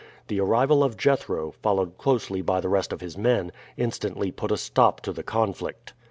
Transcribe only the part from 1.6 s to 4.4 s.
followed closely by the rest of his men, instantly